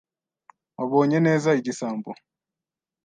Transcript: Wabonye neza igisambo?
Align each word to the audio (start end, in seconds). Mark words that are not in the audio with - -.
Wabonye 0.77 1.17
neza 1.27 1.49
igisambo? 1.59 2.09